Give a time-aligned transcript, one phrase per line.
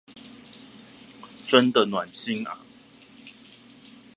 [1.47, 2.57] 真的暖心啊